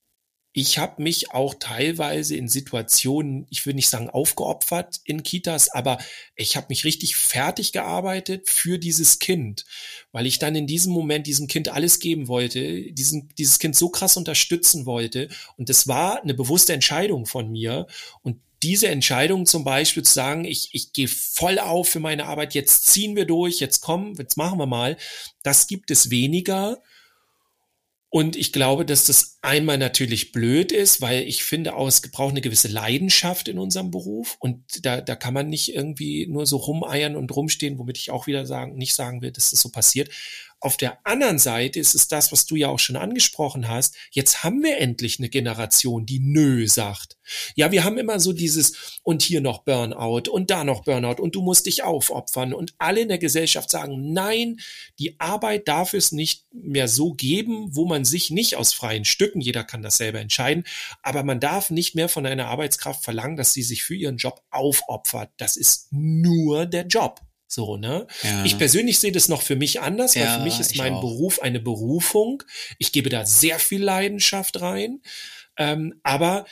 [0.58, 5.98] ich habe mich auch teilweise in Situationen, ich will nicht sagen aufgeopfert in Kitas, aber
[6.34, 9.66] ich habe mich richtig fertig gearbeitet für dieses Kind,
[10.12, 13.90] weil ich dann in diesem Moment diesem Kind alles geben wollte, diesen, dieses Kind so
[13.90, 15.28] krass unterstützen wollte.
[15.58, 17.86] Und das war eine bewusste Entscheidung von mir.
[18.22, 22.54] Und diese Entscheidung zum Beispiel zu sagen, ich, ich gehe voll auf für meine Arbeit,
[22.54, 24.96] jetzt ziehen wir durch, jetzt kommen, jetzt machen wir mal,
[25.42, 26.80] das gibt es weniger
[28.16, 32.30] Und ich glaube, dass das einmal natürlich blöd ist, weil ich finde auch, es braucht
[32.30, 34.38] eine gewisse Leidenschaft in unserem Beruf.
[34.40, 38.26] Und da, da kann man nicht irgendwie nur so rumeiern und rumstehen, womit ich auch
[38.26, 40.08] wieder sagen, nicht sagen will, dass das so passiert.
[40.60, 43.94] Auf der anderen Seite ist es das, was du ja auch schon angesprochen hast.
[44.10, 47.18] Jetzt haben wir endlich eine Generation, die Nö sagt.
[47.54, 51.34] Ja, wir haben immer so dieses und hier noch Burnout und da noch Burnout und
[51.34, 54.58] du musst dich aufopfern und alle in der Gesellschaft sagen, nein,
[54.98, 59.40] die Arbeit darf es nicht mehr so geben, wo man sich nicht aus freien Stücken,
[59.42, 60.64] jeder kann das selber entscheiden,
[61.02, 64.42] aber man darf nicht mehr von einer Arbeitskraft verlangen, dass sie sich für ihren Job
[64.50, 65.30] aufopfert.
[65.36, 67.20] Das ist nur der Job.
[67.48, 68.06] So, ne?
[68.22, 68.44] Ja.
[68.44, 71.00] Ich persönlich sehe das noch für mich anders, weil ja, für mich ist mein auch.
[71.00, 72.42] Beruf eine Berufung.
[72.78, 75.00] Ich gebe da sehr viel Leidenschaft rein.
[75.56, 76.46] Ähm, aber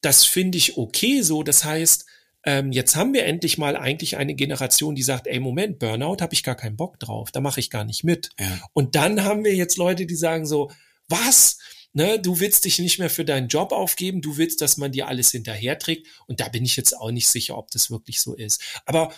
[0.00, 1.42] das finde ich okay so.
[1.42, 2.06] Das heißt,
[2.44, 6.32] ähm, jetzt haben wir endlich mal eigentlich eine Generation, die sagt, ey, Moment, Burnout habe
[6.32, 8.30] ich gar keinen Bock drauf, da mache ich gar nicht mit.
[8.38, 8.60] Ja.
[8.72, 10.70] Und dann haben wir jetzt Leute, die sagen so,
[11.08, 11.58] was?
[11.92, 15.08] Ne, du willst dich nicht mehr für deinen Job aufgeben, du willst, dass man dir
[15.08, 16.06] alles hinterherträgt.
[16.26, 18.62] Und da bin ich jetzt auch nicht sicher, ob das wirklich so ist.
[18.84, 19.14] Aber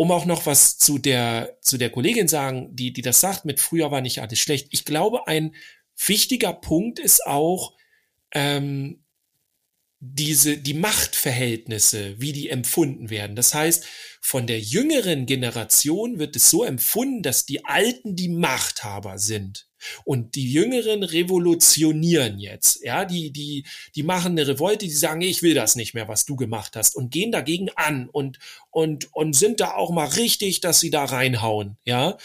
[0.00, 3.60] um auch noch was zu der, zu der Kollegin sagen, die, die das sagt, mit
[3.60, 4.68] früher war nicht alles schlecht.
[4.70, 5.54] Ich glaube, ein
[5.94, 7.74] wichtiger Punkt ist auch,
[8.32, 9.04] ähm,
[9.98, 13.36] diese, die Machtverhältnisse, wie die empfunden werden.
[13.36, 13.84] Das heißt,
[14.22, 19.68] von der jüngeren Generation wird es so empfunden, dass die Alten die Machthaber sind.
[20.04, 22.82] Und die Jüngeren revolutionieren jetzt.
[22.84, 23.64] Ja, die, die,
[23.94, 26.96] die machen eine Revolte, die sagen, ich will das nicht mehr, was du gemacht hast
[26.96, 28.38] und gehen dagegen an und,
[28.70, 31.76] und, und sind da auch mal richtig, dass sie da reinhauen.
[31.84, 32.16] Ja.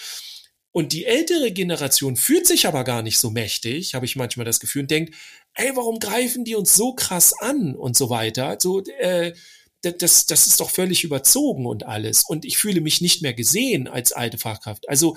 [0.71, 4.59] Und die ältere Generation fühlt sich aber gar nicht so mächtig, habe ich manchmal das
[4.59, 5.15] Gefühl, und denkt,
[5.53, 8.57] ey, warum greifen die uns so krass an und so weiter?
[8.59, 9.33] So, äh,
[9.81, 12.23] das, das ist doch völlig überzogen und alles.
[12.23, 14.89] Und ich fühle mich nicht mehr gesehen als alte Fachkraft.
[14.89, 15.15] Also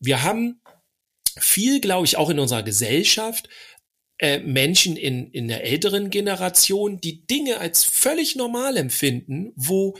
[0.00, 0.60] wir haben
[1.38, 3.48] viel, glaube ich, auch in unserer Gesellschaft
[4.18, 9.96] äh, Menschen in, in der älteren Generation, die Dinge als völlig normal empfinden, wo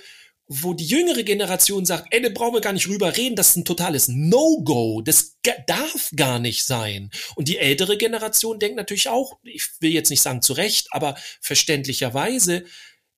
[0.52, 3.56] wo die jüngere Generation sagt, ey, da brauchen wir gar nicht rüber reden, das ist
[3.58, 5.36] ein totales No-Go, das
[5.68, 7.10] darf gar nicht sein.
[7.36, 11.16] Und die ältere Generation denkt natürlich auch, ich will jetzt nicht sagen zu Recht, aber
[11.40, 12.64] verständlicherweise,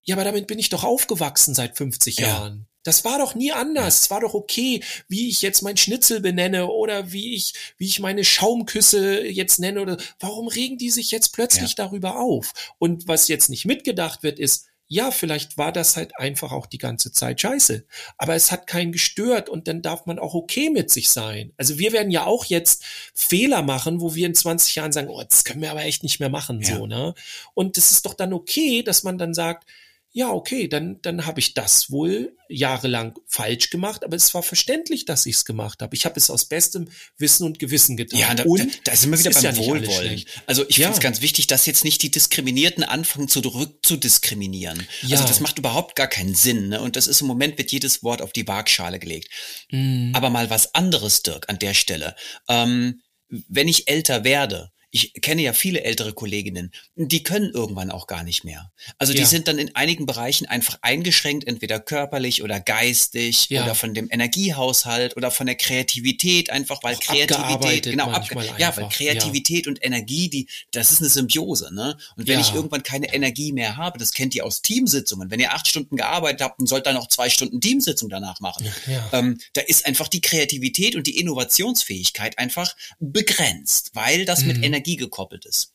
[0.02, 2.26] ja, aber damit bin ich doch aufgewachsen seit 50 ja.
[2.26, 2.66] Jahren.
[2.84, 4.02] Das war doch nie anders.
[4.02, 8.00] Es war doch okay, wie ich jetzt mein Schnitzel benenne oder wie ich, wie ich
[8.00, 11.84] meine Schaumküsse jetzt nenne oder warum regen die sich jetzt plötzlich ja.
[11.84, 12.52] darüber auf?
[12.78, 16.76] Und was jetzt nicht mitgedacht wird, ist, ja, vielleicht war das halt einfach auch die
[16.76, 17.86] ganze Zeit scheiße.
[18.18, 21.52] Aber es hat keinen gestört und dann darf man auch okay mit sich sein.
[21.56, 25.22] Also wir werden ja auch jetzt Fehler machen, wo wir in 20 Jahren sagen, oh,
[25.26, 26.76] das können wir aber echt nicht mehr machen, ja.
[26.76, 27.14] so, ne?
[27.54, 29.66] Und es ist doch dann okay, dass man dann sagt,
[30.14, 35.06] ja, okay, dann, dann habe ich das wohl jahrelang falsch gemacht, aber es war verständlich,
[35.06, 35.96] dass ich es gemacht habe.
[35.96, 38.20] Ich habe es aus bestem Wissen und Gewissen getan.
[38.20, 40.22] Ja, da, und da, da sind wir wieder beim ja Wohlwollen.
[40.46, 40.86] Also ich ja.
[40.86, 44.86] finde es ganz wichtig, dass jetzt nicht die Diskriminierten anfangen zurück zu diskriminieren.
[45.00, 45.16] Ja.
[45.16, 46.68] Also das macht überhaupt gar keinen Sinn.
[46.68, 46.82] Ne?
[46.82, 49.30] Und das ist im Moment wird jedes Wort auf die Waagschale gelegt.
[49.70, 50.12] Mhm.
[50.14, 52.16] Aber mal was anderes, Dirk, an der Stelle.
[52.48, 53.00] Ähm,
[53.48, 58.22] wenn ich älter werde, ich kenne ja viele ältere Kolleginnen, die können irgendwann auch gar
[58.22, 58.70] nicht mehr.
[58.98, 59.26] Also die ja.
[59.26, 63.64] sind dann in einigen Bereichen einfach eingeschränkt, entweder körperlich oder geistig ja.
[63.64, 68.76] oder von dem Energiehaushalt oder von der Kreativität, einfach weil auch Kreativität, genau, abge ja,
[68.76, 69.70] weil Kreativität ja.
[69.70, 71.96] und Energie, die, das ist eine Symbiose, ne?
[72.16, 75.54] Und wenn ich irgendwann keine Energie mehr habe, das kennt ihr aus Teamsitzungen, wenn ihr
[75.54, 78.70] acht Stunden gearbeitet habt und sollt dann noch zwei Stunden Teamsitzung danach machen,
[79.12, 84.48] ähm, da ist einfach die Kreativität und die Innovationsfähigkeit einfach begrenzt, weil das mhm.
[84.48, 85.74] mit Energie Energie gekoppelt ist.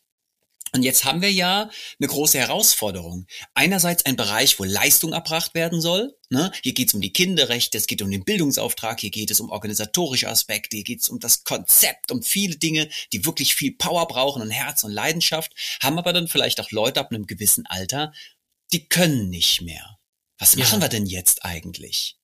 [0.74, 3.26] Und jetzt haben wir ja eine große Herausforderung.
[3.54, 6.18] Einerseits ein Bereich, wo Leistung erbracht werden soll.
[6.30, 6.52] Ne?
[6.62, 9.50] Hier geht es um die Kinderrechte, es geht um den Bildungsauftrag, hier geht es um
[9.50, 14.10] organisatorische Aspekte, hier geht es um das Konzept, um viele Dinge, die wirklich viel Power
[14.10, 18.12] brauchen und Herz und Leidenschaft, haben aber dann vielleicht auch Leute ab einem gewissen Alter,
[18.74, 19.98] die können nicht mehr.
[20.38, 20.86] Was machen ja.
[20.86, 22.18] wir denn jetzt eigentlich?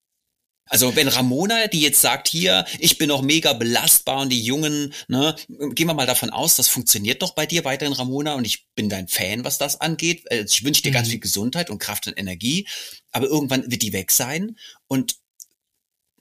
[0.65, 4.93] Also wenn Ramona, die jetzt sagt, hier, ich bin noch mega belastbar und die Jungen,
[5.07, 8.67] ne, gehen wir mal davon aus, das funktioniert doch bei dir weiterhin, Ramona, und ich
[8.73, 10.23] bin dein Fan, was das angeht.
[10.31, 10.93] Äh, ich wünsche dir mhm.
[10.93, 12.67] ganz viel Gesundheit und Kraft und Energie,
[13.11, 14.57] aber irgendwann wird die weg sein.
[14.87, 15.17] Und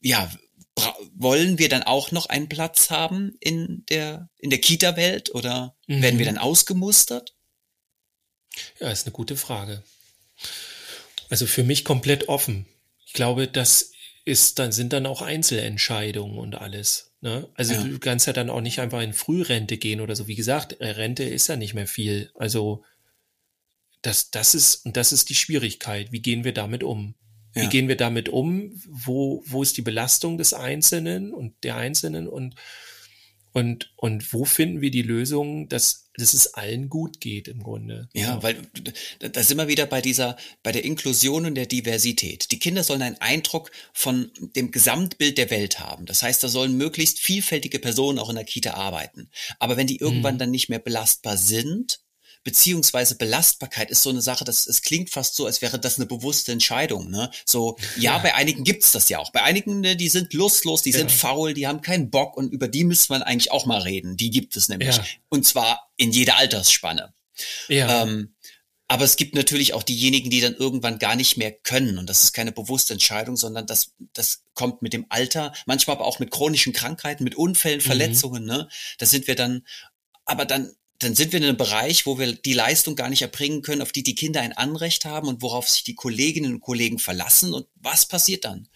[0.01, 0.31] ja,
[1.15, 6.03] wollen wir dann auch noch einen Platz haben in der, in der Kita-Welt oder mhm.
[6.03, 7.35] werden wir dann ausgemustert?
[8.81, 9.83] Ja, ist eine gute Frage.
[11.29, 12.67] Also für mich komplett offen.
[13.07, 13.92] Ich glaube, dass
[14.25, 17.13] ist dann sind dann auch Einzelentscheidungen und alles.
[17.21, 17.49] Ne?
[17.55, 17.83] Also ja.
[17.83, 20.29] du kannst ja dann auch nicht einfach in Frührente gehen oder so.
[20.29, 22.31] Wie gesagt, äh, Rente ist ja nicht mehr viel.
[22.35, 22.85] Also
[24.03, 26.13] das, das ist und das ist die Schwierigkeit.
[26.13, 27.15] Wie gehen wir damit um?
[27.55, 27.63] Ja.
[27.63, 28.73] Wie gehen wir damit um?
[28.89, 32.55] Wo, wo ist die Belastung des Einzelnen und der Einzelnen und
[33.53, 38.09] Und, und wo finden wir die Lösung, dass, dass es allen gut geht im Grunde?
[38.15, 38.57] Ja, weil
[39.19, 42.51] da sind wir wieder bei dieser, bei der Inklusion und der Diversität.
[42.51, 46.07] Die Kinder sollen einen Eindruck von dem Gesamtbild der Welt haben.
[46.07, 49.29] Das heißt, da sollen möglichst vielfältige Personen auch in der Kita arbeiten.
[49.59, 50.39] Aber wenn die irgendwann mhm.
[50.39, 52.01] dann nicht mehr belastbar sind,
[52.45, 56.07] beziehungsweise Belastbarkeit ist so eine Sache, das es klingt fast so, als wäre das eine
[56.07, 57.11] bewusste Entscheidung.
[57.11, 57.31] Ne?
[57.47, 58.19] So, ja, ja.
[58.19, 59.31] bei einigen gibt's das ja auch.
[59.31, 60.99] Bei einigen, ne, die sind lustlos, die ja.
[60.99, 64.17] sind faul, die haben keinen Bock und über die müsste man eigentlich auch mal reden.
[64.17, 64.97] Die gibt es nämlich.
[64.97, 65.05] Ja.
[65.29, 67.15] Und zwar in jeder Altersspanne.
[67.69, 68.03] Ja.
[68.03, 68.35] Ähm,
[68.89, 71.97] aber es gibt natürlich auch diejenigen, die dann irgendwann gar nicht mehr können.
[71.97, 76.05] Und das ist keine bewusste Entscheidung, sondern das, das kommt mit dem Alter, manchmal aber
[76.05, 77.85] auch mit chronischen Krankheiten, mit Unfällen, mhm.
[77.85, 78.45] Verletzungen.
[78.45, 78.69] Ne?
[78.99, 79.67] Da sind wir dann,
[80.27, 83.63] aber dann dann sind wir in einem Bereich, wo wir die Leistung gar nicht erbringen
[83.63, 86.99] können, auf die die Kinder ein Anrecht haben und worauf sich die Kolleginnen und Kollegen
[86.99, 87.55] verlassen.
[87.55, 88.69] Und was passiert dann?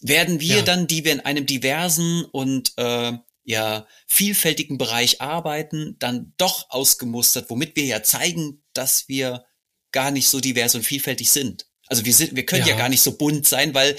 [0.00, 0.62] Werden wir ja.
[0.62, 3.12] dann, die wir in einem diversen und äh,
[3.44, 9.44] ja vielfältigen Bereich arbeiten, dann doch ausgemustert, womit wir ja zeigen, dass wir
[9.92, 11.66] gar nicht so divers und vielfältig sind.
[11.86, 12.74] Also wir sind, wir können ja.
[12.74, 13.96] ja gar nicht so bunt sein, weil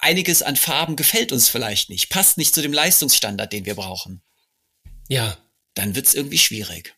[0.00, 4.22] einiges an Farben gefällt uns vielleicht nicht, passt nicht zu dem Leistungsstandard, den wir brauchen.
[5.08, 5.38] Ja,
[5.74, 6.94] dann wird's irgendwie schwierig.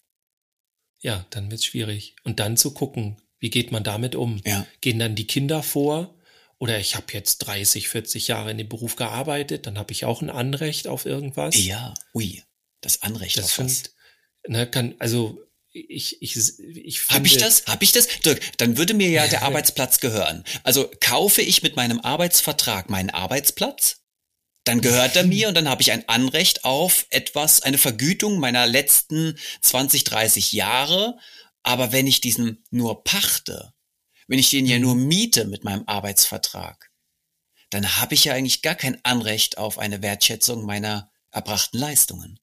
[1.01, 2.17] Ja, dann wird's schwierig.
[2.25, 4.41] Und dann zu gucken, wie geht man damit um?
[4.45, 4.67] Ja.
[4.81, 6.15] Gehen dann die Kinder vor?
[6.59, 10.23] Oder ich habe jetzt 30, 40 Jahre in dem Beruf gearbeitet, dann habe ich auch
[10.23, 11.57] ein Anrecht auf irgendwas.
[11.57, 12.45] Ja, ui,
[12.81, 13.91] das Anrecht das auf find, was.
[14.49, 17.65] Ne, kann, also ich, ich, ich finde, Hab ich das?
[17.67, 18.07] Hab ich das?
[18.21, 20.45] Dirk, dann würde mir ja der Arbeitsplatz gehören.
[20.63, 24.02] Also kaufe ich mit meinem Arbeitsvertrag meinen Arbeitsplatz?
[24.65, 28.67] Dann gehört er mir und dann habe ich ein Anrecht auf etwas, eine Vergütung meiner
[28.67, 31.19] letzten 20, 30 Jahre.
[31.63, 33.73] Aber wenn ich diesen nur pachte,
[34.29, 35.07] wenn ich den ja nur mhm.
[35.09, 36.91] miete mit meinem Arbeitsvertrag,
[37.71, 42.39] dann habe ich ja eigentlich gar kein Anrecht auf eine Wertschätzung meiner erbrachten Leistungen.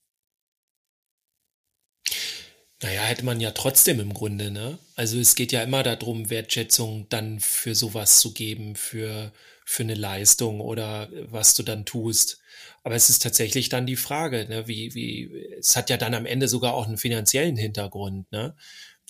[2.82, 4.80] Naja, hätte man ja trotzdem im Grunde, ne?
[4.96, 9.34] Also es geht ja immer darum, Wertschätzung dann für sowas zu geben, für
[9.70, 12.42] für eine Leistung oder was du dann tust.
[12.82, 16.26] Aber es ist tatsächlich dann die Frage, ne, wie, wie, es hat ja dann am
[16.26, 18.56] Ende sogar auch einen finanziellen Hintergrund, ne?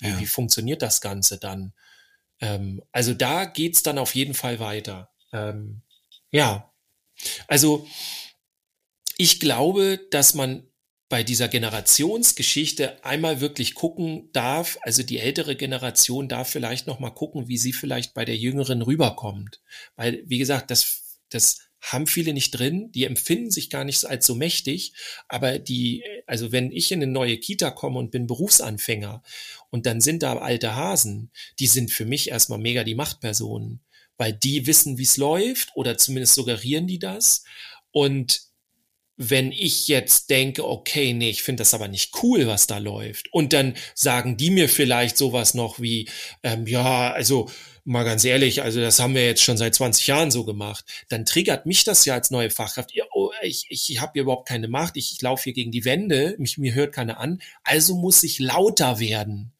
[0.01, 0.19] Wie, ja.
[0.19, 1.71] wie funktioniert das Ganze dann?
[2.41, 5.09] Ähm, also da geht's dann auf jeden Fall weiter.
[5.31, 5.81] Ähm,
[6.29, 6.69] ja,
[7.47, 7.87] also
[9.15, 10.68] ich glaube, dass man
[11.09, 17.09] bei dieser Generationsgeschichte einmal wirklich gucken darf, also die ältere Generation darf vielleicht noch mal
[17.09, 19.59] gucken, wie sie vielleicht bei der jüngeren rüberkommt,
[19.95, 24.25] weil wie gesagt, das das haben viele nicht drin, die empfinden sich gar nicht als
[24.25, 24.93] so mächtig,
[25.27, 29.23] aber die, also wenn ich in eine neue Kita komme und bin Berufsanfänger
[29.69, 33.81] und dann sind da alte Hasen, die sind für mich erstmal mega die Machtpersonen,
[34.17, 37.43] weil die wissen, wie es läuft oder zumindest suggerieren die das.
[37.91, 38.48] Und
[39.21, 43.31] wenn ich jetzt denke, okay, nee, ich finde das aber nicht cool, was da läuft,
[43.33, 46.07] und dann sagen die mir vielleicht sowas noch wie,
[46.41, 47.49] ähm, ja, also
[47.83, 51.25] mal ganz ehrlich, also das haben wir jetzt schon seit 20 Jahren so gemacht, dann
[51.25, 52.93] triggert mich das ja als neue Fachkraft.
[52.93, 55.71] Ja, oh, ich ich, ich habe hier überhaupt keine Macht, ich, ich laufe hier gegen
[55.71, 59.51] die Wände, mich mir hört keiner an, also muss ich lauter werden.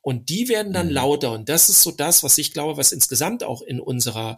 [0.00, 0.94] Und die werden dann mhm.
[0.94, 1.32] lauter.
[1.32, 4.36] Und das ist so das, was ich glaube, was insgesamt auch in unserer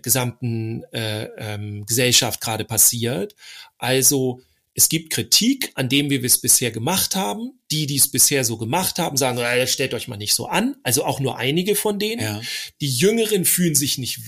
[0.00, 3.34] gesamten äh, ähm, Gesellschaft gerade passiert.
[3.78, 4.40] Also
[4.74, 7.58] es gibt Kritik an dem, wie wir es bisher gemacht haben.
[7.70, 10.76] Die, die es bisher so gemacht haben, sagen, äh, stellt euch mal nicht so an.
[10.82, 12.22] Also auch nur einige von denen.
[12.22, 12.40] Ja.
[12.80, 14.20] Die Jüngeren fühlen sich nicht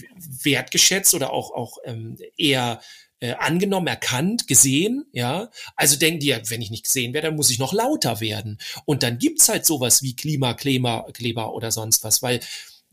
[0.42, 2.81] wertgeschätzt oder auch, auch ähm, eher
[3.20, 5.50] äh, angenommen, erkannt, gesehen, ja.
[5.77, 8.59] Also denken die, ja, wenn ich nicht gesehen werde, dann muss ich noch lauter werden.
[8.85, 12.40] Und dann gibt's halt sowas wie Klimakleber Kleber oder sonst was, weil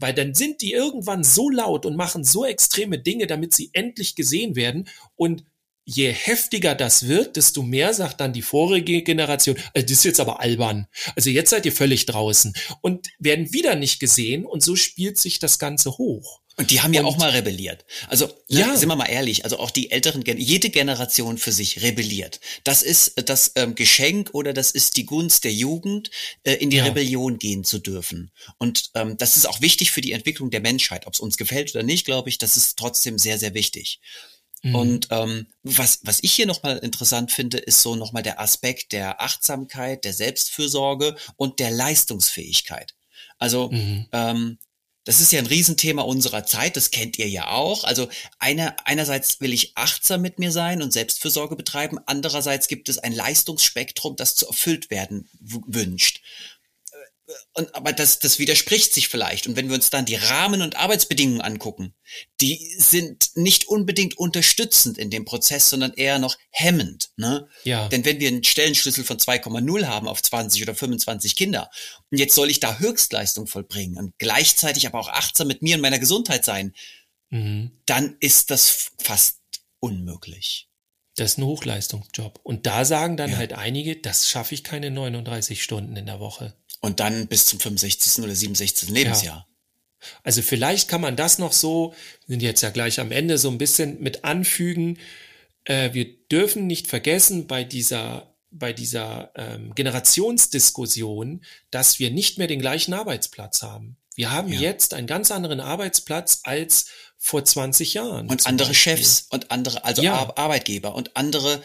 [0.02, 4.16] weil dann sind die irgendwann so laut und machen so extreme Dinge, damit sie endlich
[4.16, 5.44] gesehen werden und
[5.86, 10.20] je heftiger das wird, desto mehr sagt dann die vorige Generation, also das ist jetzt
[10.20, 10.88] aber albern.
[11.16, 15.40] Also jetzt seid ihr völlig draußen und werden wieder nicht gesehen und so spielt sich
[15.40, 16.41] das Ganze hoch.
[16.58, 17.86] Und die haben ja auch mal rebelliert.
[18.08, 18.76] Also, ne, ja.
[18.76, 22.42] sind wir mal ehrlich, also auch die älteren, jede Generation für sich rebelliert.
[22.64, 26.12] Das ist das ähm, Geschenk oder das ist die Gunst der Jugend,
[26.44, 26.84] äh, in die ja.
[26.84, 28.32] Rebellion gehen zu dürfen.
[28.58, 31.08] Und ähm, das ist auch wichtig für die Entwicklung der Menschheit.
[31.08, 34.02] Ob es uns gefällt oder nicht, glaube ich, das ist trotzdem sehr, sehr wichtig.
[34.62, 34.76] Mhm.
[34.76, 39.22] Und ähm, was, was ich hier nochmal interessant finde, ist so nochmal der Aspekt der
[39.22, 42.94] Achtsamkeit, der Selbstfürsorge und der Leistungsfähigkeit.
[43.38, 44.08] Also mhm.
[44.12, 44.58] ähm,
[45.04, 47.84] das ist ja ein Riesenthema unserer Zeit, das kennt ihr ja auch.
[47.84, 53.00] Also einer, einerseits will ich achtsam mit mir sein und Selbstfürsorge betreiben, andererseits gibt es
[53.00, 56.22] ein Leistungsspektrum, das zu erfüllt werden wünscht.
[57.54, 59.48] Und, aber das, das widerspricht sich vielleicht.
[59.48, 61.94] Und wenn wir uns dann die Rahmen- und Arbeitsbedingungen angucken,
[62.40, 67.12] die sind nicht unbedingt unterstützend in dem Prozess, sondern eher noch hemmend.
[67.18, 67.48] Ne?
[67.64, 67.88] Ja.
[67.90, 71.70] Denn wenn wir einen Stellenschlüssel von 2,0 haben auf 20 oder 25 Kinder
[72.10, 75.82] und jetzt soll ich da Höchstleistung vollbringen und gleichzeitig aber auch achtsam mit mir und
[75.82, 76.74] meiner Gesundheit sein,
[77.34, 77.72] Mhm.
[77.86, 79.40] dann ist das fast
[79.80, 80.68] unmöglich.
[81.16, 82.40] Das ist ein Hochleistungsjob.
[82.44, 83.38] Und da sagen dann Ja.
[83.38, 86.54] halt einige, das schaffe ich keine 39 Stunden in der Woche.
[86.82, 88.24] Und dann bis zum 65.
[88.24, 88.90] oder 67.
[88.90, 89.48] Lebensjahr.
[90.24, 91.94] Also vielleicht kann man das noch so,
[92.26, 94.98] wir sind jetzt ja gleich am Ende, so ein bisschen mit anfügen.
[95.66, 102.48] Äh, wir dürfen nicht vergessen bei dieser, bei dieser ähm, Generationsdiskussion, dass wir nicht mehr
[102.48, 103.98] den gleichen Arbeitsplatz haben.
[104.16, 104.60] Wir haben Ja.
[104.60, 108.28] jetzt einen ganz anderen Arbeitsplatz als vor 20 Jahren.
[108.28, 108.98] Und andere Beispiel.
[108.98, 110.16] Chefs und andere, also Ja.
[110.16, 111.62] Ar Arbeitgeber und andere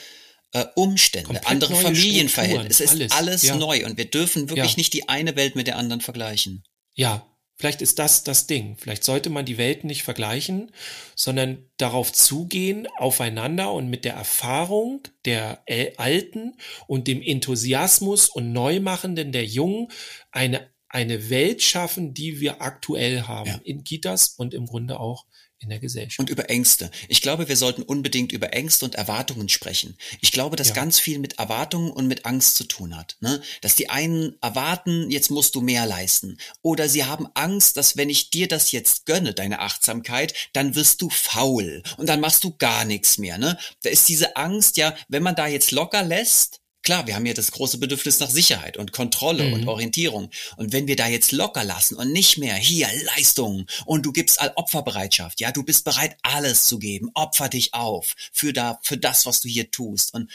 [0.57, 2.85] äh, Umstände, Komplett andere Familienverhältnisse.
[2.85, 3.57] Es ist alles, alles, ja.
[3.57, 4.77] neu und wir dürfen wirklich Ja.
[4.79, 6.65] nicht die eine Welt mit der anderen vergleichen.
[6.95, 8.77] Ja, vielleicht ist das das Ding.
[8.79, 10.73] Vielleicht sollte man die Welten nicht vergleichen,
[11.15, 15.63] sondern darauf zugehen, aufeinander und mit der Erfahrung der
[15.99, 19.89] Alten und dem Enthusiasmus und Neumachenden der Jungen
[20.31, 23.51] eine, eine Welt schaffen, die wir aktuell haben.
[23.51, 23.61] Ja.
[23.63, 25.27] In Kitas und im Grunde auch
[25.59, 26.19] in der Gesellschaft.
[26.21, 26.91] Und über Ängste.
[27.09, 29.97] Ich glaube, wir sollten unbedingt über Ängste und Erwartungen sprechen.
[30.21, 30.75] Ich glaube, dass Ja.
[30.75, 33.17] ganz viel mit Erwartungen und mit Angst zu tun hat.
[33.21, 33.41] Ne?
[33.63, 36.39] Dass die einen erwarten, jetzt musst du mehr leisten.
[36.63, 41.01] Oder sie haben Angst, dass wenn ich dir das jetzt gönne, deine Achtsamkeit, dann wirst
[41.01, 43.39] du faul und dann machst du gar nichts mehr.
[43.39, 43.59] Ne?
[43.83, 47.35] Da ist diese Angst, ja, wenn man da jetzt locker lässt, Klar, wir haben ja
[47.35, 49.53] das große Bedürfnis nach Sicherheit und Kontrolle Mhm.
[49.55, 50.31] und Orientierung.
[50.57, 54.41] Und wenn wir da jetzt locker lassen und nicht mehr hier Leistung und du gibst
[54.41, 58.97] all Opferbereitschaft, ja, du bist bereit, alles zu geben, opfer dich auf für da, für
[58.97, 60.15] das, was du hier tust.
[60.15, 60.31] Und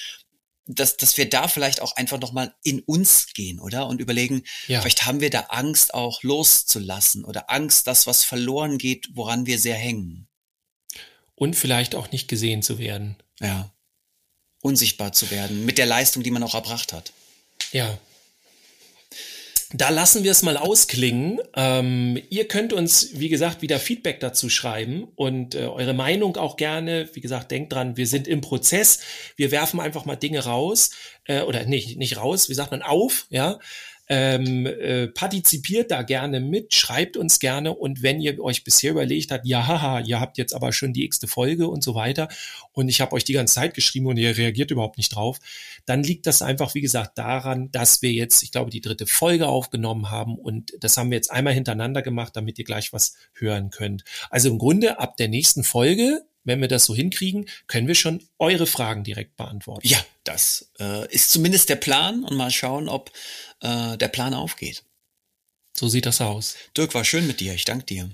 [0.66, 3.88] dass, dass wir da vielleicht auch einfach nochmal in uns gehen, oder?
[3.88, 4.82] Und überlegen, Ja.
[4.82, 9.58] vielleicht haben wir da Angst auch loszulassen oder Angst, dass was verloren geht, woran wir
[9.58, 10.28] sehr hängen.
[11.36, 13.16] Und vielleicht auch nicht gesehen zu werden.
[13.40, 13.74] Ja.
[14.62, 17.12] Unsichtbar zu werden mit der Leistung, die man auch erbracht hat.
[17.72, 17.98] Ja.
[19.74, 21.40] Da lassen wir es mal ausklingen.
[21.56, 26.58] Ähm, ihr könnt uns, wie gesagt, wieder Feedback dazu schreiben und äh, eure Meinung auch
[26.58, 27.10] gerne.
[27.14, 29.00] Wie gesagt, denkt dran, wir sind im Prozess.
[29.38, 30.92] Wir werfen einfach mal Dinge raus
[31.26, 33.60] äh, oder nicht, nicht raus, wie sagt man, auf, ja.
[34.14, 39.32] Ähm, äh, partizipiert da gerne mit, schreibt uns gerne und wenn ihr euch bisher überlegt
[39.32, 42.28] habt, ja, haha, ihr habt jetzt aber schon die x-te Folge und so weiter
[42.74, 45.40] und ich habe euch die ganze Zeit geschrieben und ihr reagiert überhaupt nicht drauf,
[45.86, 49.48] dann liegt das einfach, wie gesagt, daran, dass wir jetzt, ich glaube, die dritte Folge
[49.48, 53.70] aufgenommen haben und das haben wir jetzt einmal hintereinander gemacht, damit ihr gleich was hören
[53.70, 54.04] könnt.
[54.30, 58.22] Also im Grunde ab der nächsten Folge, wenn wir das so hinkriegen, können wir schon
[58.40, 59.88] eure Fragen direkt beantworten.
[59.88, 63.12] Ja, das äh, ist zumindest der Plan und mal schauen, ob
[63.62, 64.84] äh, der Plan aufgeht.
[65.76, 66.56] So sieht das aus.
[66.78, 67.54] Dirk, war schön mit dir.
[67.54, 68.10] Ich danke dir.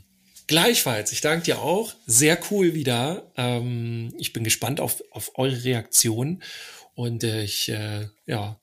[0.48, 1.94] Gleichfalls, ich danke dir auch.
[2.06, 3.32] Sehr cool wieder.
[3.36, 6.42] Ähm, ich bin gespannt auf, auf eure Reaktion
[6.94, 8.60] und äh, ich äh, ja,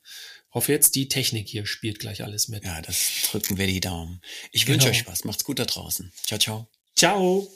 [0.51, 2.63] hoffe jetzt, die Technik hier spielt gleich alles mit.
[2.63, 2.97] Ja, das
[3.29, 4.21] drücken wir die Daumen.
[4.51, 4.97] Ich wünsche Genau.
[4.97, 5.25] euch was.
[5.25, 6.11] Macht's gut da draußen.
[6.25, 6.67] Ciao, ciao.
[6.95, 7.47] Ciao.